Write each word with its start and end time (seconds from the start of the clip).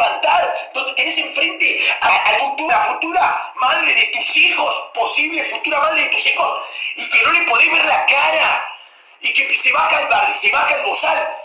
levantar, 0.00 0.70
donde 0.74 0.92
tenés 0.94 1.18
enfrente 1.18 1.90
a, 2.00 2.32
la 2.58 2.80
futura 2.86 3.52
madre 3.56 3.94
de 3.94 4.06
tus 4.06 4.36
hijos, 4.36 4.90
posible 4.94 5.44
futura 5.50 5.80
madre 5.80 6.04
de 6.04 6.08
tus 6.10 6.26
hijos, 6.26 6.62
y 6.96 7.10
que 7.10 7.22
no 7.22 7.32
le 7.32 7.42
podés 7.42 7.72
ver 7.72 7.84
la 7.84 8.06
cara, 8.06 8.76
y 9.20 9.32
que 9.32 9.60
se 9.62 9.72
baja 9.72 10.00
el 10.00 10.08
bar, 10.08 10.38
se 10.40 10.50
baja 10.50 10.76
el 10.76 10.82
bozal, 10.84 11.36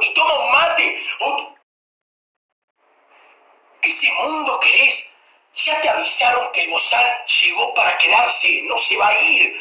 y 0.00 0.14
toma 0.14 0.38
un 0.38 0.52
mate. 0.52 1.06
Ese 3.82 4.12
mundo 4.12 4.60
querés, 4.60 5.04
ya 5.64 5.80
te 5.80 5.88
avisaron 5.88 6.52
que 6.52 6.62
el 6.62 6.70
bozal 6.70 7.24
llegó 7.26 7.74
para 7.74 7.98
quedarse, 7.98 8.62
no 8.64 8.78
se 8.78 8.96
va 8.96 9.08
a 9.08 9.20
ir. 9.20 9.60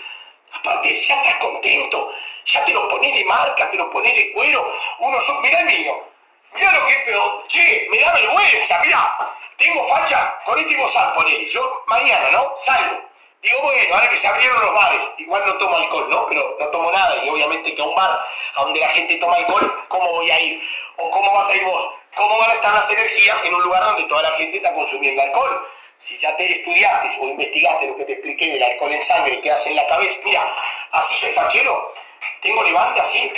Aparte, 0.53 1.01
ya 1.07 1.15
estás 1.15 1.35
contento, 1.35 2.13
ya 2.45 2.65
te 2.65 2.73
lo 2.73 2.87
pones 2.89 3.15
de 3.15 3.25
marca, 3.25 3.71
te 3.71 3.77
lo 3.77 3.89
pones 3.89 4.13
de 4.15 4.31
cuero. 4.33 4.71
Uno 4.99 5.21
son, 5.21 5.41
mirá 5.41 5.61
el 5.61 5.65
mío, 5.65 6.10
mirá 6.55 6.71
lo 6.73 6.85
que 6.85 6.93
es, 6.93 6.99
pero, 7.05 7.43
che, 7.47 7.87
me 7.91 7.99
da 7.99 8.11
vergüenza, 8.13 8.79
mirá, 8.83 9.35
tengo 9.57 9.87
facha 9.87 10.35
con 10.45 10.57
este 10.57 10.75
bozal, 10.75 11.13
ponele. 11.13 11.49
Yo 11.51 11.83
mañana, 11.87 12.31
¿no? 12.31 12.55
Salgo. 12.65 13.11
Digo, 13.41 13.59
bueno, 13.61 13.95
ahora 13.95 14.09
que 14.09 14.19
se 14.19 14.27
abrieron 14.27 14.61
los 14.61 14.73
bares, 14.73 15.01
igual 15.17 15.43
no 15.45 15.57
tomo 15.57 15.75
alcohol, 15.75 16.07
¿no? 16.09 16.27
Pero 16.27 16.57
no 16.59 16.67
tomo 16.67 16.91
nada, 16.91 17.23
y 17.23 17.29
obviamente 17.29 17.73
que 17.73 17.81
a 17.81 17.85
un 17.85 17.95
bar 17.95 18.25
a 18.55 18.61
donde 18.61 18.79
la 18.79 18.89
gente 18.89 19.15
toma 19.15 19.35
alcohol, 19.35 19.85
¿cómo 19.87 20.11
voy 20.11 20.29
a 20.29 20.39
ir? 20.39 20.61
¿O 20.97 21.09
cómo 21.09 21.33
vas 21.33 21.49
a 21.49 21.55
ir 21.55 21.63
vos? 21.63 21.89
¿Cómo 22.15 22.37
van 22.37 22.51
a 22.51 22.53
estar 22.53 22.73
las 22.73 22.91
energías 22.91 23.37
en 23.43 23.55
un 23.55 23.63
lugar 23.63 23.83
donde 23.83 24.03
toda 24.03 24.23
la 24.23 24.31
gente 24.37 24.57
está 24.57 24.73
consumiendo 24.73 25.21
alcohol? 25.23 25.67
Si 25.99 26.19
ya 26.19 26.35
te 26.37 26.51
estudiaste 26.51 27.17
o 27.19 27.27
investigaste 27.29 27.87
lo 27.87 27.95
que 27.97 28.05
te 28.05 28.13
expliqué 28.13 28.53
del 28.53 28.63
alcohol 28.63 28.91
en 28.91 29.07
sangre 29.07 29.41
que 29.41 29.51
hace 29.51 29.69
en 29.69 29.75
la 29.75 29.87
cabeza, 29.87 30.19
mira, 30.23 30.55
así 30.91 31.15
soy 31.19 31.33
fachero, 31.33 31.93
tengo 32.41 32.63
levante 32.63 33.01
así, 33.01 33.33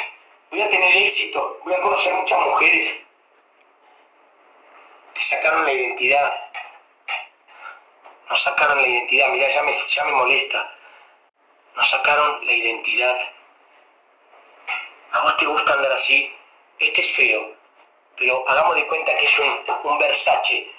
voy 0.51 0.61
a 0.61 0.69
tener 0.69 0.95
éxito, 0.95 1.59
voy 1.63 1.73
a 1.73 1.81
conocer 1.81 2.13
muchas 2.13 2.39
mujeres 2.39 3.02
sacaron 5.33 5.65
la 5.65 5.73
identidad, 5.73 6.33
nos 8.29 8.43
sacaron 8.43 8.77
la 8.77 8.87
identidad, 8.87 9.29
mira, 9.29 9.49
ya 9.49 9.63
me, 9.63 9.87
ya 9.89 10.03
me 10.05 10.11
molesta, 10.11 10.71
nos 11.75 11.89
sacaron 11.89 12.45
la 12.45 12.53
identidad. 12.53 13.17
¿A 15.11 15.21
vos 15.21 15.37
te 15.37 15.45
gusta 15.45 15.73
andar 15.73 15.91
así? 15.91 16.31
Este 16.79 17.01
es 17.01 17.15
feo, 17.15 17.55
pero 18.17 18.43
hagamos 18.47 18.75
de 18.75 18.87
cuenta 18.87 19.15
que 19.15 19.25
es 19.25 19.39
un, 19.39 19.65
un 19.83 19.99
Versace 19.99 20.71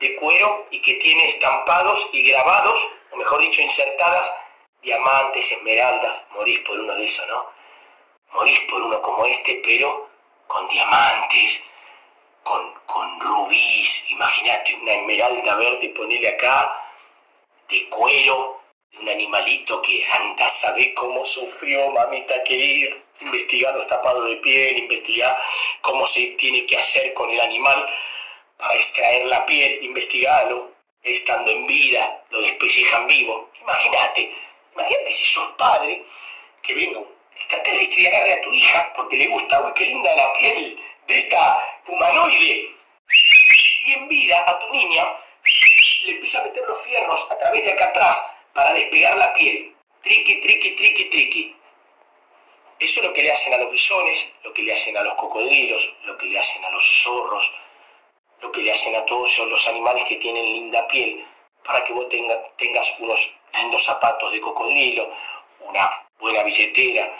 de 0.00 0.16
cuero 0.16 0.66
y 0.70 0.80
que 0.80 0.94
tiene 0.94 1.28
estampados 1.28 2.08
y 2.12 2.22
grabados, 2.30 2.88
o 3.10 3.16
mejor 3.16 3.40
dicho, 3.40 3.60
insertadas, 3.60 4.30
diamantes, 4.82 5.50
esmeraldas, 5.52 6.22
morís 6.30 6.60
por 6.60 6.78
uno 6.78 6.94
de 6.94 7.06
esos, 7.06 7.26
¿no? 7.28 7.50
Morís 8.32 8.60
por 8.70 8.82
uno 8.82 9.02
como 9.02 9.24
este, 9.26 9.60
pero 9.64 10.08
con 10.46 10.68
diamantes, 10.68 11.60
con, 12.42 12.74
con 12.86 13.20
rubíes, 13.20 13.88
imagínate 14.08 14.74
una 14.74 14.92
esmeralda 14.92 15.56
verde, 15.56 15.88
ponele 15.96 16.28
acá, 16.28 16.84
de 17.68 17.88
cuero, 17.88 18.60
de 18.92 18.98
un 18.98 19.08
animalito 19.08 19.82
que 19.82 20.06
anda, 20.06 20.50
sabe 20.60 20.94
cómo 20.94 21.24
sufrió, 21.26 21.90
mamita 21.90 22.42
querida, 22.44 22.96
investigar 23.20 23.74
los 23.74 23.86
tapados 23.88 24.28
de 24.28 24.36
piel, 24.36 24.78
investigar 24.78 25.36
cómo 25.82 26.06
se 26.08 26.26
tiene 26.38 26.64
que 26.66 26.76
hacer 26.76 27.14
con 27.14 27.30
el 27.30 27.40
animal 27.40 27.88
para 28.56 28.74
extraer 28.74 29.26
la 29.26 29.44
piel, 29.46 29.84
investigarlo, 29.84 30.70
estando 31.02 31.50
en 31.50 31.66
vida, 31.66 32.24
lo 32.30 32.40
despellejan 32.40 33.06
vivo. 33.06 33.50
Imagínate, 33.60 34.34
imagínate 34.74 35.12
si 35.12 35.24
sos 35.26 35.50
padre, 35.58 36.04
que 36.62 36.74
venga 36.74 36.98
un 36.98 37.08
extraterrestre 37.36 38.02
y 38.02 38.06
agarre 38.06 38.32
a 38.34 38.40
tu 38.42 38.52
hija 38.52 38.92
porque 38.96 39.16
le 39.16 39.26
gusta, 39.28 39.62
uy, 39.62 39.72
qué 39.74 39.84
linda 39.86 40.14
la 40.16 40.32
piel 40.34 40.80
de 41.06 41.18
esta 41.18 41.77
humanoide. 41.88 42.74
Y 43.86 43.92
en 43.92 44.08
vida 44.08 44.44
a 44.46 44.58
tu 44.58 44.68
niña 44.70 45.04
le 46.04 46.12
empieza 46.12 46.40
a 46.40 46.44
meter 46.44 46.62
los 46.68 46.82
fierros 46.82 47.26
a 47.30 47.38
través 47.38 47.64
de 47.64 47.72
acá 47.72 47.86
atrás 47.86 48.22
para 48.52 48.72
despegar 48.74 49.16
la 49.16 49.32
piel. 49.34 49.74
Triqui, 50.02 50.40
triqui, 50.40 50.70
triqui, 50.76 51.04
triqui. 51.06 51.56
Eso 52.78 53.00
es 53.00 53.06
lo 53.06 53.12
que 53.12 53.22
le 53.22 53.32
hacen 53.32 53.54
a 53.54 53.58
los 53.58 53.72
bisones, 53.72 54.28
lo 54.44 54.52
que 54.54 54.62
le 54.62 54.72
hacen 54.72 54.96
a 54.96 55.02
los 55.02 55.14
cocodrilos, 55.14 55.82
lo 56.04 56.16
que 56.16 56.26
le 56.26 56.38
hacen 56.38 56.64
a 56.64 56.70
los 56.70 56.84
zorros, 57.02 57.50
lo 58.40 58.52
que 58.52 58.60
le 58.60 58.72
hacen 58.72 58.94
a 58.94 59.04
todos 59.04 59.36
los 59.38 59.66
animales 59.66 60.04
que 60.04 60.16
tienen 60.16 60.44
linda 60.44 60.86
piel, 60.86 61.26
para 61.64 61.82
que 61.84 61.92
vos 61.92 62.08
tengas 62.08 62.92
unos 63.00 63.20
lindos 63.54 63.84
zapatos 63.84 64.32
de 64.32 64.40
cocodrilo, 64.40 65.12
una 65.60 66.08
buena 66.20 66.44
billetera, 66.44 67.12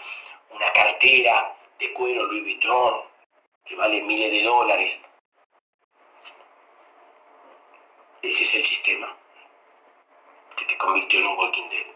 una 0.50 0.72
cartera 0.72 1.56
de 1.80 1.92
cuero 1.92 2.22
Louis 2.24 2.42
Vuitton, 2.44 3.07
que 3.68 3.76
vale 3.76 4.02
miles 4.02 4.32
de 4.32 4.42
dólares. 4.42 4.98
Ese 8.22 8.42
es 8.42 8.54
el 8.54 8.64
sistema 8.64 9.14
que 10.56 10.64
te 10.64 10.78
convirtió 10.78 11.20
en 11.20 11.26
un 11.26 11.38
Walking 11.38 11.68
Dead. 11.68 11.86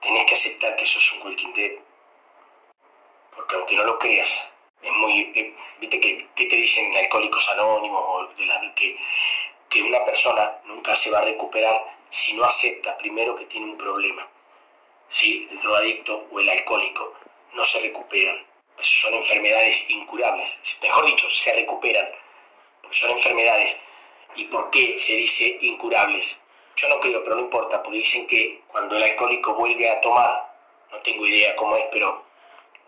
Tenés 0.00 0.24
que 0.26 0.34
aceptar 0.36 0.76
que 0.76 0.86
sos 0.86 1.12
un 1.12 1.22
Walking 1.26 1.52
Dead, 1.54 1.72
porque 3.34 3.56
aunque 3.56 3.76
no 3.76 3.84
lo 3.84 3.98
creas, 3.98 4.30
es 4.82 4.92
muy, 4.92 5.54
viste 5.80 6.00
que, 6.00 6.28
te 6.36 6.56
dicen 6.56 6.92
en 6.92 6.98
Alcohólicos 6.98 7.48
Anónimos 7.48 8.02
o 8.06 8.26
de 8.34 8.46
la, 8.46 8.74
que, 8.76 8.96
que 9.68 9.82
una 9.82 10.04
persona 10.04 10.60
nunca 10.64 10.94
se 10.94 11.10
va 11.10 11.18
a 11.18 11.24
recuperar 11.24 11.96
si 12.10 12.32
no 12.34 12.44
acepta 12.44 12.96
primero 12.98 13.34
que 13.34 13.46
tiene 13.46 13.72
un 13.72 13.78
problema. 13.78 14.26
¿Sí? 15.10 15.48
El 15.50 15.60
drogadicto 15.60 16.26
o 16.30 16.40
el 16.40 16.48
alcohólico 16.48 17.25
no 17.56 17.64
se 17.64 17.80
recuperan. 17.80 18.46
son 18.80 19.14
enfermedades 19.14 19.84
incurables. 19.88 20.50
Mejor 20.82 21.06
dicho, 21.06 21.28
se 21.30 21.52
recuperan. 21.54 22.06
Porque 22.82 22.96
son 22.98 23.10
enfermedades. 23.10 23.76
¿Y 24.36 24.44
por 24.44 24.70
qué 24.70 24.98
se 25.00 25.12
dice 25.12 25.58
incurables? 25.62 26.36
Yo 26.76 26.88
no 26.90 27.00
creo, 27.00 27.24
pero 27.24 27.36
no 27.36 27.42
importa, 27.42 27.82
porque 27.82 27.98
dicen 27.98 28.26
que 28.26 28.60
cuando 28.68 28.96
el 28.96 29.02
alcohólico 29.02 29.54
vuelve 29.54 29.88
a 29.88 30.00
tomar, 30.02 30.54
no 30.92 30.98
tengo 30.98 31.26
idea 31.26 31.56
cómo 31.56 31.74
es, 31.76 31.86
pero 31.90 32.22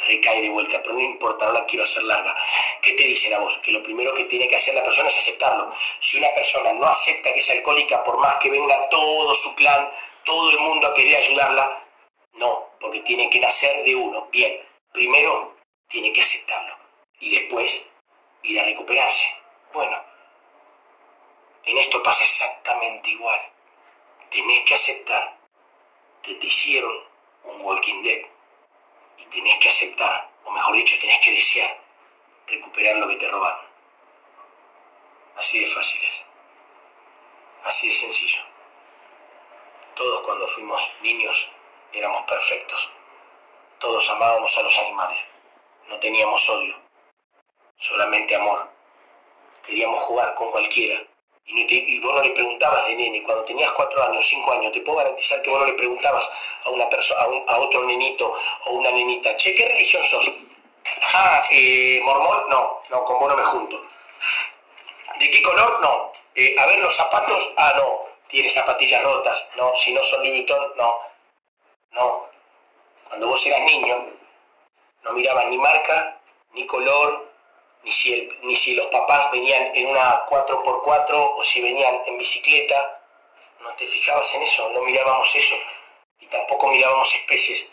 recae 0.06 0.42
de 0.42 0.50
vuelta, 0.50 0.80
pero 0.82 0.94
no 0.94 1.00
importa, 1.00 1.50
no 1.52 1.66
quiero 1.66 1.84
hacer 1.84 2.02
larga. 2.02 2.36
¿Qué 2.82 2.92
te 2.92 3.04
dicen 3.04 3.32
a 3.32 3.38
vos? 3.38 3.58
Que 3.64 3.72
lo 3.72 3.82
primero 3.82 4.12
que 4.14 4.24
tiene 4.24 4.46
que 4.46 4.56
hacer 4.56 4.74
la 4.74 4.84
persona 4.84 5.08
es 5.08 5.16
aceptarlo. 5.16 5.72
Si 6.00 6.18
una 6.18 6.28
persona 6.34 6.74
no 6.74 6.86
acepta 6.86 7.32
que 7.32 7.40
es 7.40 7.50
alcohólica, 7.50 8.04
por 8.04 8.18
más 8.18 8.36
que 8.36 8.50
venga 8.50 8.88
todo 8.90 9.34
su 9.36 9.54
clan, 9.54 9.90
todo 10.24 10.50
el 10.50 10.58
mundo 10.58 10.86
a 10.86 10.94
querer 10.94 11.16
ayudarla, 11.16 11.82
no, 12.34 12.67
porque 12.81 13.00
tiene 13.00 13.28
que 13.31 13.41
nacer 13.41 13.84
de 13.84 13.94
uno. 13.94 14.27
Bien, 14.31 14.66
primero 14.93 15.56
tiene 15.89 16.12
que 16.12 16.22
aceptarlo 16.22 16.77
y 17.21 17.34
después 17.34 17.83
ir 18.43 18.61
a 18.61 18.65
recuperarse. 18.65 19.34
Bueno, 19.72 20.03
en 21.65 21.78
esto 21.78 22.03
pasa 22.03 22.25
exactamente 22.25 23.11
igual. 23.11 23.41
Tenés 24.31 24.65
que 24.65 24.75
aceptar 24.75 25.39
que 26.22 26.34
te 26.34 26.47
hicieron 26.47 27.05
un 27.44 27.61
Walking 27.62 28.03
Dead 28.03 28.22
y 29.19 29.25
tenés 29.27 29.56
que 29.59 29.69
aceptar, 29.69 30.31
o 30.45 30.50
mejor 30.50 30.75
dicho, 30.75 30.97
tenés 31.00 31.19
que 31.21 31.33
desear 31.33 31.81
recuperar 32.47 32.97
lo 32.99 33.09
que 33.09 33.16
te 33.16 33.28
robaron. 33.28 33.66
Así 35.37 35.60
de 35.60 35.75
fácil 35.75 36.00
es. 36.05 36.22
Así 37.65 37.89
de 37.89 37.95
sencillo. 37.95 38.41
Todos 39.95 40.25
cuando 40.25 40.49
fuimos 40.49 40.81
niños 41.03 41.49
éramos 41.93 42.22
perfectos. 42.22 42.91
Todos 43.78 44.09
amábamos 44.10 44.56
a 44.56 44.62
los 44.62 44.78
animales. 44.78 45.21
No 45.88 45.99
teníamos 46.00 46.49
odio, 46.49 46.75
solamente 47.81 48.34
amor. 48.34 48.69
Queríamos 49.65 50.03
jugar 50.04 50.34
con 50.34 50.50
cualquiera. 50.50 51.03
Y, 51.50 51.98
vos 52.00 52.15
no 52.15 52.22
le 52.22 52.31
preguntabas 52.31 52.87
de 52.88 52.94
nene, 52.94 53.22
cuando 53.22 53.44
tenías 53.44 53.72
cuatro 53.72 54.03
años, 54.03 54.24
cinco 54.28 54.53
años, 54.53 54.71
te 54.72 54.83
puedo 54.83 54.98
garantizar 54.98 55.41
que 55.41 55.48
vos 55.48 55.60
no 55.60 55.66
le 55.66 55.72
preguntabas 55.74 56.28
a 56.65 56.71
una 56.71 56.89
persona, 56.91 57.21
a, 57.47 57.59
otro 57.59 57.84
nenito 57.84 58.34
o 58.66 58.72
una 58.72 58.91
nenita, 58.91 59.34
che, 59.39 59.54
¿qué 59.54 59.66
religión 59.66 60.04
sos? 60.10 60.30
Ah, 61.15 61.42
eh, 61.51 62.01
mormón, 62.04 62.51
no, 62.51 62.83
no, 62.91 63.04
con 63.04 63.18
vos 63.18 63.30
no 63.30 63.36
me 63.36 63.45
junto. 63.45 63.83
¿De 65.18 65.30
qué 65.30 65.42
color? 65.42 65.80
No. 65.80 66.12
Eh, 66.34 66.54
a 66.59 66.66
ver 66.66 66.78
los 66.80 66.95
zapatos, 66.97 67.48
ah, 67.57 67.72
no, 67.77 68.07
tiene 68.28 68.51
zapatillas 68.51 69.03
rotas, 69.03 69.42
no, 69.57 69.74
si 69.77 69.92
no 69.92 70.03
son 70.04 70.21
Louis 70.21 70.45
no. 70.77 71.01
No. 71.98 72.28
Cuando 73.09 73.27
vos 73.27 73.45
eras 73.45 73.60
niño, 73.62 74.06
no 75.03 75.12
mirabas 75.15 75.47
ni 75.47 75.59
marca, 75.59 76.21
ni 76.53 76.65
color, 76.66 77.28
ni 77.83 77.91
si, 78.56 78.74
los 78.74 78.86
papás 78.86 79.33
venían 79.33 79.72
en 79.74 79.89
una 79.89 80.24
4x4 80.27 81.34
o 81.36 81.45
si 81.45 81.60
venían 81.60 82.00
en 82.06 82.18
bicicleta, 82.18 83.00
no 83.60 83.74
te 83.74 83.89
fijabas 83.89 84.33
en 84.34 84.42
eso, 84.42 84.71
no 84.71 84.83
mirábamos 84.83 85.28
eso, 85.34 85.54
y 86.21 86.27
tampoco 86.27 86.68
mirábamos 86.68 87.12
especies, 87.15 87.66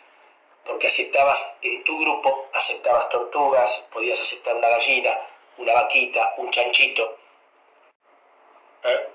porque 0.66 0.88
aceptabas 0.88 1.40
en 1.62 1.84
tu 1.84 2.00
grupo, 2.00 2.50
aceptabas 2.54 3.10
tortugas, 3.10 3.72
podías 3.94 4.20
aceptar 4.20 4.56
una 4.56 4.70
gallina, 4.70 5.20
una 5.58 5.74
vaquita, 5.74 6.34
un 6.38 6.50
chanchito. 6.50 7.18
¿Eh? 8.86 9.10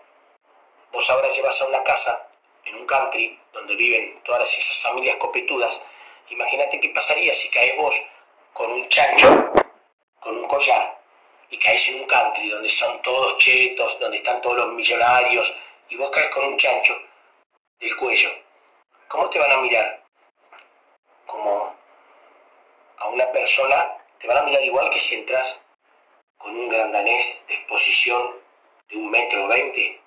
Vos 0.93 1.11
ahora 1.11 1.31
llevas 1.31 1.61
a 1.61 1.67
una 1.67 1.83
casa, 1.83 2.30
en 2.71 2.77
un 2.77 2.87
country, 2.87 3.39
donde 3.53 3.77
viven 3.77 4.21
todas 4.25 4.49
esas 4.57 4.79
familias 4.83 5.17
copetudas, 5.17 5.81
imagínate 6.29 6.81
qué 6.81 6.89
pasaría 6.91 7.35
si 7.35 7.49
caes 7.51 7.77
vos 7.77 7.95
con 8.53 8.73
un 8.73 8.89
chancho 8.89 9.53
con 10.21 10.37
un 10.37 10.49
collar 10.49 11.01
y 11.51 11.59
caes 11.59 11.89
en 11.89 12.01
un 12.01 12.07
country 12.07 12.49
donde 12.49 12.71
son 12.71 13.03
todos 13.03 13.39
chetos, 13.39 13.99
donde 13.99 14.19
están 14.19 14.41
todos 14.43 14.59
los 14.59 14.69
millonarios, 14.75 15.53
y 15.89 15.97
vos 15.97 16.11
caes 16.11 16.31
con 16.31 16.45
un 16.45 16.57
chancho 16.59 16.97
del 17.81 17.97
cuello, 17.97 18.31
¿cómo 19.09 19.29
te 19.31 19.39
van 19.39 19.51
a 19.51 19.57
mirar? 19.57 20.05
Como 21.27 21.75
a 22.99 23.09
una 23.09 23.27
persona, 23.33 23.97
te 24.21 24.29
van 24.29 24.39
a 24.39 24.43
mirar 24.43 24.63
igual 24.63 24.91
que 24.91 25.01
si 25.01 25.15
entras 25.17 25.59
con 26.39 26.57
un 26.57 26.69
gran 26.69 26.93
danés 26.93 27.27
de 27.49 27.55
exposición 27.55 28.37
de 28.89 28.97
un 28.97 29.11
metro 29.11 29.49
veinte. 29.49 30.00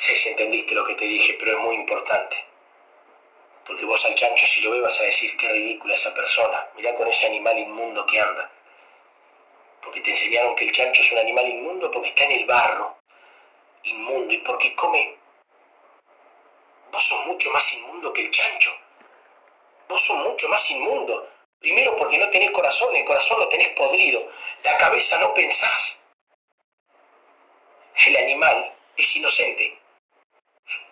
Sé 0.00 0.16
si 0.16 0.28
entendiste 0.30 0.74
lo 0.74 0.84
que 0.86 0.94
te 0.94 1.04
dije, 1.04 1.36
pero 1.38 1.52
es 1.52 1.58
muy 1.58 1.76
importante. 1.76 2.36
Porque 3.66 3.84
vos 3.84 4.04
al 4.04 4.14
chancho 4.14 4.46
si 4.46 4.60
lo 4.62 4.70
ves 4.72 4.82
vas 4.82 5.00
a 5.00 5.04
decir 5.04 5.36
qué 5.36 5.48
ridícula 5.48 5.94
esa 5.94 6.12
persona. 6.14 6.68
Mirá 6.74 6.94
con 6.96 7.06
ese 7.06 7.26
animal 7.26 7.58
inmundo 7.58 8.04
que 8.06 8.20
anda. 8.20 8.50
Porque 9.82 10.00
te 10.00 10.10
enseñaron 10.10 10.56
que 10.56 10.64
el 10.64 10.72
chancho 10.72 11.02
es 11.02 11.12
un 11.12 11.18
animal 11.18 11.46
inmundo 11.46 11.90
porque 11.90 12.08
está 12.08 12.24
en 12.24 12.32
el 12.32 12.46
barro. 12.46 12.96
Inmundo. 13.84 14.34
Y 14.34 14.38
porque 14.38 14.74
come. 14.74 15.16
Vos 16.90 17.04
sos 17.04 17.26
mucho 17.26 17.50
más 17.50 17.72
inmundo 17.72 18.12
que 18.12 18.22
el 18.22 18.30
chancho. 18.30 18.70
Vos 19.88 20.02
sos 20.04 20.16
mucho 20.16 20.48
más 20.48 20.70
inmundo. 20.70 21.28
Primero 21.60 21.96
porque 21.96 22.18
no 22.18 22.28
tenés 22.30 22.50
corazón, 22.52 22.94
el 22.96 23.04
corazón 23.04 23.38
lo 23.38 23.48
tenés 23.48 23.68
podrido. 23.70 24.26
La 24.64 24.76
cabeza 24.78 25.18
no 25.18 25.32
pensás. 25.34 25.96
El 28.06 28.16
animal 28.16 28.74
es 28.96 29.16
inocente. 29.16 29.79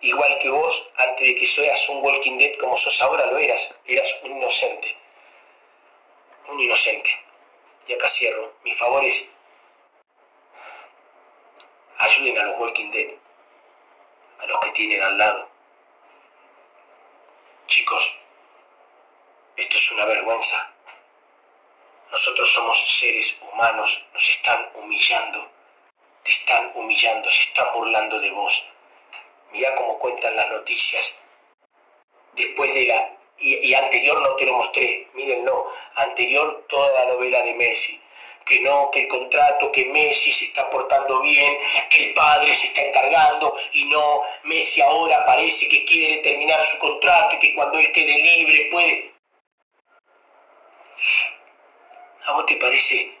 Igual 0.01 0.39
que 0.39 0.49
vos, 0.49 0.83
antes 0.97 1.27
de 1.27 1.35
que 1.35 1.47
seas 1.47 1.89
un 1.89 2.03
Walking 2.03 2.37
Dead 2.37 2.57
como 2.59 2.77
sos 2.77 3.01
ahora, 3.01 3.25
lo 3.25 3.37
eras. 3.37 3.61
Eras 3.85 4.07
un 4.23 4.31
inocente. 4.31 4.97
Un 6.47 6.59
inocente. 6.59 7.09
Y 7.87 7.93
acá 7.93 8.09
cierro. 8.11 8.53
Mi 8.63 8.73
favor 8.75 9.03
es, 9.03 9.25
ayuden 11.97 12.37
a 12.39 12.43
los 12.43 12.59
Walking 12.59 12.91
Dead. 12.91 13.13
A 14.39 14.45
los 14.45 14.59
que 14.61 14.71
tienen 14.71 15.03
al 15.03 15.17
lado. 15.17 15.49
Chicos, 17.67 18.11
esto 19.57 19.77
es 19.77 19.91
una 19.91 20.05
vergüenza. 20.05 20.73
Nosotros 22.09 22.51
somos 22.53 22.99
seres 22.99 23.35
humanos, 23.41 24.01
nos 24.13 24.29
están 24.29 24.69
humillando, 24.75 25.47
te 26.23 26.31
están 26.31 26.71
humillando, 26.73 27.29
se 27.29 27.41
están 27.43 27.67
burlando 27.73 28.19
de 28.19 28.31
vos. 28.31 28.63
Mirá 29.51 29.75
cómo 29.75 29.99
cuentan 29.99 30.35
las 30.35 30.49
noticias. 30.51 31.13
Después 32.33 32.73
de 32.73 32.85
la... 32.85 33.15
Y, 33.41 33.73
anterior 33.73 34.21
no 34.21 34.35
te 34.35 34.45
lo 34.45 34.53
mostré, 34.53 35.07
mírenlo, 35.13 35.71
anterior 35.95 36.65
toda 36.67 36.91
la 36.91 37.13
novela 37.13 37.41
de 37.43 37.53
Messi. 37.53 38.01
Que 38.45 38.59
no, 38.59 38.91
que 38.91 39.03
el 39.03 39.07
contrato, 39.07 39.71
que 39.71 39.85
Messi 39.85 40.33
se 40.33 40.45
está 40.45 40.69
portando 40.69 41.21
bien, 41.21 41.57
que 41.89 42.07
el 42.07 42.13
padre 42.15 42.53
se 42.55 42.67
está 42.67 42.81
encargando 42.81 43.55
y 43.71 43.85
no, 43.85 44.23
Messi 44.43 44.81
ahora 44.81 45.25
parece 45.25 45.69
que 45.69 45.85
quiere 45.85 46.17
terminar 46.17 46.67
su 46.69 46.79
contrato 46.79 47.35
y 47.35 47.39
que 47.39 47.55
cuando 47.55 47.79
él 47.79 47.91
quede 47.93 48.17
libre 48.17 48.67
puede... 48.71 49.13
¿A 52.25 52.33
vos 52.33 52.45
te 52.45 52.55
parece 52.57 53.17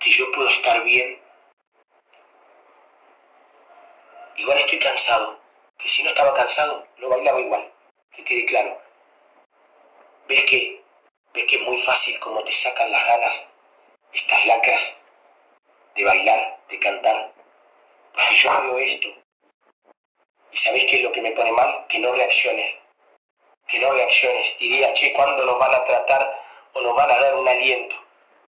que 0.00 0.10
yo 0.10 0.30
puedo 0.32 0.48
estar 0.50 0.84
bien? 0.84 1.27
Igual 4.38 4.56
estoy 4.58 4.78
cansado, 4.78 5.36
que 5.78 5.88
si 5.88 6.02
no 6.04 6.10
estaba 6.10 6.32
cansado, 6.32 6.86
no 6.98 7.08
bailaba 7.08 7.40
igual, 7.40 7.72
que 8.12 8.22
quede 8.24 8.44
claro. 8.46 8.80
¿Ves 10.28 10.44
que, 10.44 10.80
ves 11.34 11.44
que 11.46 11.56
es 11.56 11.62
muy 11.62 11.82
fácil 11.82 12.18
como 12.20 12.44
te 12.44 12.52
sacan 12.52 12.90
las 12.92 13.04
ganas 13.04 13.46
estas 14.12 14.46
lacras 14.46 14.80
de 15.96 16.04
bailar, 16.04 16.58
de 16.68 16.78
cantar? 16.78 17.32
Porque 18.12 18.36
yo 18.36 18.62
veo 18.62 18.78
esto. 18.78 19.08
¿Y 20.52 20.56
sabéis 20.58 20.84
qué 20.88 20.96
es 20.96 21.02
lo 21.02 21.12
que 21.12 21.22
me 21.22 21.32
pone 21.32 21.50
mal? 21.50 21.86
Que 21.88 21.98
no 21.98 22.12
reacciones. 22.12 22.78
Que 23.66 23.80
no 23.80 23.90
reacciones 23.90 24.54
y 24.60 24.68
digas, 24.68 24.94
che, 24.94 25.12
¿cuándo 25.14 25.44
nos 25.44 25.58
van 25.58 25.74
a 25.74 25.84
tratar 25.84 26.42
o 26.74 26.80
nos 26.80 26.94
van 26.94 27.10
a 27.10 27.18
dar 27.18 27.34
un 27.34 27.48
aliento? 27.48 27.96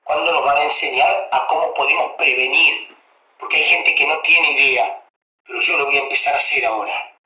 ¿Cuándo 0.04 0.34
nos 0.34 0.44
van 0.44 0.58
a 0.58 0.64
enseñar 0.64 1.30
a 1.32 1.48
cómo 1.48 1.74
podemos 1.74 2.12
prevenir? 2.18 2.96
Porque 3.40 3.56
hay 3.56 3.64
gente 3.64 3.96
que 3.96 4.06
no 4.06 4.20
tiene 4.20 4.52
idea, 4.52 5.07
pero 5.48 5.62
yo 5.62 5.78
lo 5.78 5.86
voy 5.86 5.98
a 5.98 6.02
empezar 6.02 6.36
a 6.36 6.38
hacer 6.38 6.66
ahora. 6.66 7.18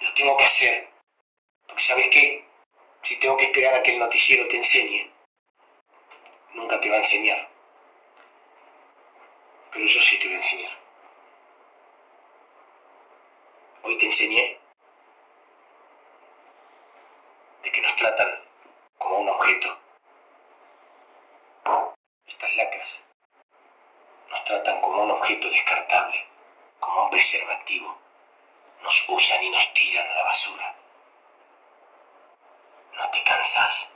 Lo 0.00 0.14
tengo 0.14 0.36
que 0.36 0.44
hacer. 0.44 0.88
Porque 1.66 1.82
sabes 1.82 2.08
qué? 2.10 2.44
Si 3.04 3.16
tengo 3.16 3.36
que 3.36 3.44
esperar 3.44 3.74
a 3.74 3.82
que 3.82 3.92
el 3.92 3.98
noticiero 3.98 4.46
te 4.48 4.56
enseñe, 4.56 5.10
nunca 6.54 6.80
te 6.80 6.90
va 6.90 6.96
a 6.96 7.00
enseñar. 7.00 7.48
Pero 9.72 9.86
yo 9.86 10.00
sí 10.00 10.18
te 10.18 10.26
voy 10.26 10.34
a 10.34 10.38
enseñar. 10.38 10.78
Hoy 13.82 13.98
te 13.98 14.06
enseñé 14.06 14.60
de 17.62 17.72
que 17.72 17.80
nos 17.80 17.96
tratan 17.96 18.44
como 18.98 19.18
un 19.18 19.28
objeto 19.28 19.86
estas 22.26 22.56
lacras 22.56 23.02
nos 24.30 24.44
tratan 24.44 24.80
como 24.80 25.02
un 25.02 25.10
objeto 25.12 25.48
descartable, 25.48 26.24
como 26.86 27.04
un 27.04 27.10
preservativo. 27.10 27.98
Nos 28.82 29.04
usan 29.08 29.42
y 29.42 29.50
nos 29.50 29.74
tiran 29.74 30.08
a 30.08 30.14
la 30.14 30.22
basura. 30.22 30.76
No 32.92 33.10
te 33.10 33.22
cansas. 33.24 33.88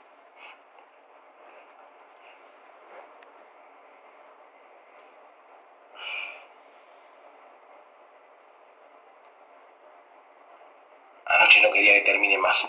Anoche 11.27 11.63
no 11.63 11.73
quería 11.73 11.95
que 11.95 12.01
termine 12.01 12.39
más 12.39 12.69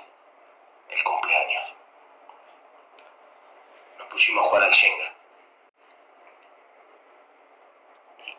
el 0.90 1.04
cumpleaños. 1.04 1.74
Nos 3.98 4.08
pusimos 4.10 4.46
a 4.46 4.50
jugar 4.50 4.64
al 4.64 4.72
Shenga. 4.72 5.22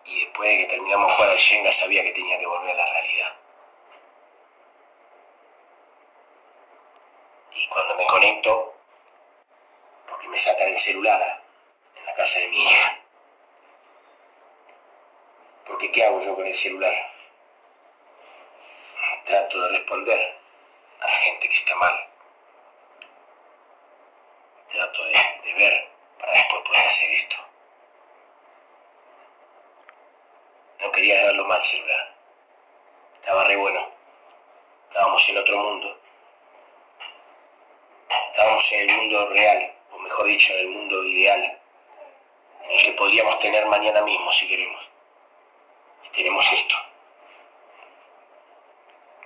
y 0.04 0.26
que 0.42 0.66
terminamos 0.66 1.08
de 1.08 1.14
jugar 1.14 1.30
al 1.30 1.38
Shenga 1.38 1.72
sabía 1.74 2.02
que 2.02 2.10
tenía 2.12 2.38
que 2.38 2.46
volver 2.46 2.70
a 2.70 2.74
la 2.74 2.92
realidad. 2.92 3.32
Y 7.54 7.68
cuando 7.68 7.96
me 7.96 8.06
conecto, 8.06 8.74
porque 10.08 10.28
me 10.28 10.38
sacan 10.40 10.68
el 10.68 10.78
celular 10.80 11.42
en 11.96 12.06
la 12.06 12.14
casa 12.14 12.38
de 12.40 12.48
mi 12.48 12.62
hija, 12.64 12.98
porque 15.66 15.92
¿qué 15.92 16.04
hago 16.04 16.20
yo 16.20 16.34
con 16.34 16.46
el 16.46 16.58
celular? 16.58 16.92
Trato 19.24 19.60
de 19.60 19.78
responder 19.78 20.38
a 21.00 21.04
la 21.06 21.16
gente 21.18 21.48
que 21.48 21.54
está 21.54 21.76
mal. 21.76 22.08
Trato 24.72 25.04
de, 25.04 25.12
de 25.44 25.54
ver 25.54 25.88
para 26.18 26.32
después 26.32 26.62
poder 26.62 26.86
hacer 26.86 27.10
esto. 27.12 27.51
No 30.82 30.90
quería 30.90 31.14
agarrarlo 31.14 31.44
mal 31.44 31.64
celular. 31.64 32.14
Estaba 33.20 33.44
re 33.44 33.56
bueno. 33.56 33.88
Estábamos 34.88 35.28
en 35.28 35.38
otro 35.38 35.56
mundo. 35.56 35.98
Estábamos 38.32 38.72
en 38.72 38.90
el 38.90 38.96
mundo 38.96 39.26
real, 39.28 39.74
o 39.92 39.98
mejor 39.98 40.26
dicho, 40.26 40.52
en 40.52 40.58
el 40.58 40.68
mundo 40.70 41.04
ideal, 41.04 41.60
en 42.64 42.70
el 42.70 42.84
que 42.84 42.92
podríamos 42.92 43.38
tener 43.38 43.64
mañana 43.66 44.02
mismo 44.02 44.32
si 44.32 44.48
queremos. 44.48 44.82
Y 46.04 46.08
tenemos 46.16 46.52
esto. 46.52 46.74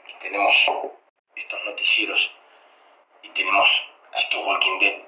Y 0.09 0.13
tenemos 0.21 0.55
estos 1.37 1.65
noticieros. 1.65 2.31
Y 3.23 3.31
tenemos 3.31 3.67
a 4.13 4.19
estos 4.19 4.45
Walking 4.45 4.79
Dead. 4.79 5.03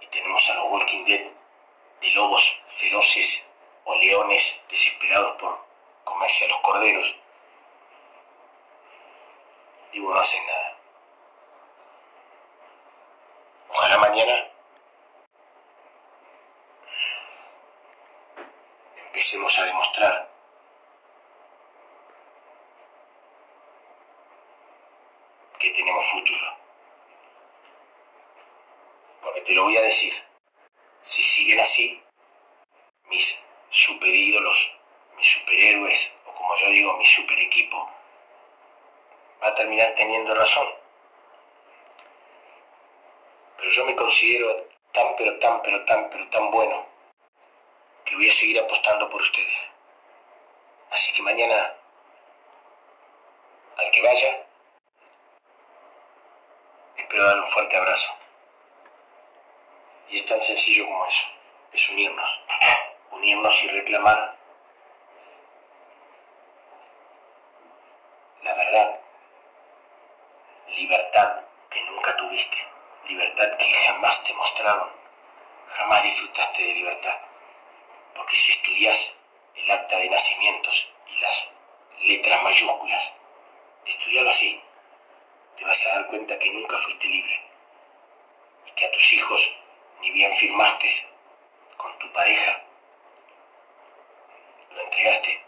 Y 0.00 0.06
tenemos 0.06 0.50
a 0.50 0.54
los 0.54 0.72
Walking 0.72 1.04
Dead 1.04 1.30
de 2.00 2.10
lobos 2.12 2.42
feroces 2.78 3.42
o 3.84 3.94
leones 3.96 4.42
desesperados 4.70 5.36
por 5.40 5.65
comerse 6.06 6.44
a 6.44 6.48
los 6.48 6.60
corderos. 6.60 7.16
Y 9.92 10.00
vos 10.00 10.14
no 10.14 10.20
hacen 10.20 10.46
nada. 10.46 10.78
Ojalá 13.68 13.98
mañana 13.98 14.48
empecemos 18.96 19.58
a 19.58 19.64
demostrar 19.64 20.30
que 25.58 25.70
tenemos 25.70 26.06
futuro. 26.12 26.56
Porque 29.22 29.40
te 29.40 29.54
lo 29.54 29.64
voy 29.64 29.76
a 29.76 29.82
decir, 29.82 30.14
si 31.04 31.22
siguen 31.22 31.60
así, 31.60 32.02
mis 33.04 33.38
super 33.70 34.08
ídolos, 34.08 34.75
mis 35.16 35.26
superhéroes, 35.32 36.10
o 36.26 36.34
como 36.34 36.56
yo 36.56 36.68
digo, 36.68 36.96
mi 36.96 37.06
super 37.06 37.38
equipo, 37.40 37.90
va 39.42 39.48
a 39.48 39.54
terminar 39.54 39.94
teniendo 39.96 40.34
razón. 40.34 40.68
Pero 43.56 43.70
yo 43.70 43.84
me 43.86 43.96
considero 43.96 44.68
tan, 44.92 45.16
pero 45.16 45.38
tan, 45.38 45.62
pero 45.62 45.84
tan, 45.84 46.10
pero 46.10 46.28
tan 46.28 46.50
bueno 46.50 46.86
que 48.04 48.14
voy 48.14 48.30
a 48.30 48.34
seguir 48.34 48.60
apostando 48.60 49.08
por 49.10 49.20
ustedes. 49.20 49.58
Así 50.90 51.12
que 51.14 51.22
mañana, 51.22 51.74
al 53.78 53.90
que 53.90 54.02
vaya, 54.02 54.46
espero 56.96 57.24
darle 57.24 57.42
un 57.42 57.52
fuerte 57.52 57.76
abrazo. 57.76 58.08
Y 60.08 60.20
es 60.20 60.26
tan 60.26 60.40
sencillo 60.42 60.84
como 60.86 61.06
eso, 61.06 61.26
es 61.72 61.88
unirnos, 61.90 62.40
unirnos 63.10 63.64
y 63.64 63.68
reclamar 63.68 64.36
la 68.46 68.54
verdad, 68.54 69.00
libertad 70.74 71.42
que 71.70 71.80
nunca 71.82 72.16
tuviste, 72.16 72.56
libertad 73.08 73.56
que 73.56 73.64
jamás 73.64 74.22
te 74.24 74.32
mostraron, 74.34 74.90
jamás 75.76 76.02
disfrutaste 76.02 76.62
de 76.62 76.74
libertad. 76.74 77.18
Porque 78.14 78.36
si 78.36 78.52
estudias 78.52 79.12
el 79.54 79.70
acta 79.70 79.96
de 79.96 80.10
nacimientos 80.10 80.88
y 81.06 81.20
las 81.20 81.48
letras 82.02 82.42
mayúsculas, 82.42 83.12
estudialo 83.84 84.30
así, 84.30 84.60
te 85.56 85.64
vas 85.64 85.86
a 85.86 85.88
dar 85.90 86.06
cuenta 86.08 86.38
que 86.38 86.50
nunca 86.50 86.78
fuiste 86.78 87.06
libre. 87.06 87.40
Y 88.66 88.70
que 88.72 88.86
a 88.86 88.90
tus 88.90 89.12
hijos 89.12 89.50
ni 90.00 90.10
bien 90.10 90.36
firmaste 90.36 91.06
con 91.76 91.98
tu 91.98 92.12
pareja, 92.12 92.62
lo 94.70 94.80
entregaste 94.82 95.44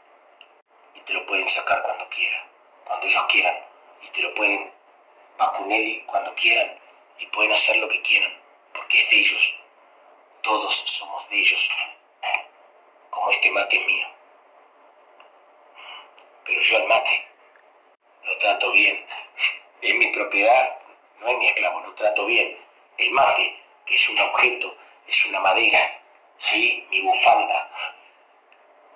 y 0.95 1.01
te 1.01 1.13
lo 1.13 1.27
pueden 1.27 1.49
sacar 1.49 1.83
cuando 1.83 2.09
quieran, 2.09 2.45
cuando 2.85 3.07
ellos 3.07 3.25
quieran, 3.29 3.57
y 4.03 4.09
te 4.11 4.23
lo 4.23 4.35
pueden 4.35 4.78
vacunar 5.39 6.07
cuando 6.07 6.35
quieran 6.35 6.79
y 7.19 7.27
pueden 7.27 7.53
hacer 7.53 7.77
lo 7.79 7.89
que 7.89 8.03
quieran, 8.03 8.33
porque 8.75 9.01
es 9.01 9.11
de 9.11 9.17
ellos, 9.17 9.55
todos 10.43 10.75
somos 10.87 11.29
de 11.31 11.39
ellos, 11.39 11.71
como 13.11 13.31
este 13.31 13.51
mate 13.51 13.77
es 13.81 13.87
mío. 13.87 14.07
Pero 16.45 16.61
yo 16.61 16.77
al 16.77 16.89
mate 16.89 17.27
lo 18.25 18.39
trato 18.39 18.73
bien, 18.73 19.07
es 19.81 19.95
mi 19.95 20.07
propiedad, 20.09 20.79
no 21.21 21.29
es 21.29 21.39
mi 21.39 21.47
esclavo, 21.47 21.81
lo 21.81 21.95
trato 21.95 22.27
bien. 22.27 22.59
El 22.99 23.11
mate 23.13 23.63
que 23.87 23.95
es 23.95 24.09
un 24.09 24.19
objeto, 24.19 24.77
es 25.07 25.27
una 25.27 25.41
madera, 25.41 26.01
¿sí? 26.39 26.87
Mi 26.91 27.01
bufanda 27.01 27.71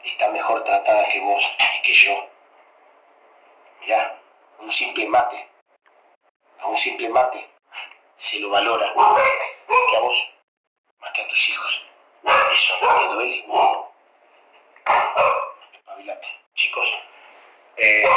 está 0.05 0.29
mejor 0.31 0.65
tratada 0.65 1.09
que 1.09 1.21
vos 1.21 1.43
y 1.79 1.83
que 1.83 1.95
yo. 1.95 2.29
Mirá, 3.81 4.19
un 4.59 4.73
simple 4.73 5.07
mate, 5.09 5.49
a 6.63 6.67
un 6.69 6.77
simple 6.79 7.09
mate 7.09 7.53
se 8.19 8.39
lo 8.39 8.51
valora 8.51 8.93
que 8.93 9.97
a 9.97 10.01
vos, 10.01 10.15
más 11.01 11.13
que 11.13 11.23
a 11.23 11.29
tus 11.29 11.49
hijos. 11.49 11.83
Eso 12.25 12.75
no 12.81 12.99
te 12.99 13.15
duele. 13.15 13.45
Espabilate. 15.75 16.27
Chicos, 16.55 16.89
eh, 17.79 18.09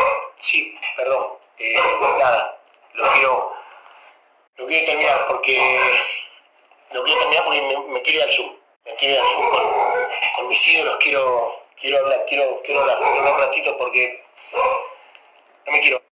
sí, 0.41 0.77
perdón, 0.95 1.39
eh, 1.57 1.79
nada, 2.19 2.59
lo 2.93 3.11
quiero, 3.13 3.53
lo 4.57 4.67
quiero 4.67 4.85
terminar 4.85 5.27
porque 5.27 5.57
lo 6.91 7.03
quiero 7.03 7.19
terminar 7.21 7.45
porque 7.45 7.61
me, 7.61 8.01
quiero 8.03 8.19
ir 8.19 8.23
al 8.23 8.35
Zoom. 8.35 8.55
Me 8.85 8.95
quiero 8.95 9.15
ir 9.15 9.19
al 9.21 9.27
Zoom 9.27 9.49
con, 10.35 10.47
mis 10.49 10.67
ídolos, 10.67 10.97
quiero, 10.97 11.63
quiero 11.79 11.97
hablar, 11.99 12.25
quiero, 12.27 12.61
quiero 12.63 12.81
hablar, 12.81 12.97
quiero 12.99 13.17
hablar 13.17 13.33
un 13.33 13.39
ratito 13.39 13.77
porque 13.77 14.23
no 15.65 15.71
me 15.71 15.81
quiero. 15.81 16.04